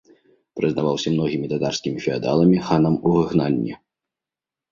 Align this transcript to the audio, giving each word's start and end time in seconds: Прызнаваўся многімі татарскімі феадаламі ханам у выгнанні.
Прызнаваўся 0.59 1.09
многімі 1.15 1.49
татарскімі 1.51 1.99
феадаламі 2.05 2.57
ханам 2.69 2.95
у 3.09 3.13
выгнанні. 3.17 3.73